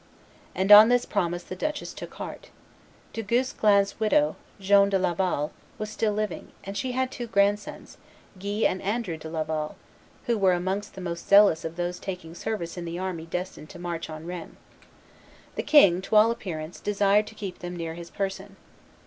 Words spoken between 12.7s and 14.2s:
in the army destined to march